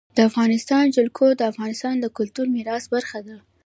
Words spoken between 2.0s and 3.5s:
کلتوري میراث برخه ده.